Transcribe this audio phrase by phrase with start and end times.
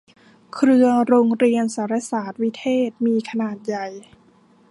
[0.53, 3.87] เครือโรงเรียนสารสาสน์วิเทศมีขนาดใหญ่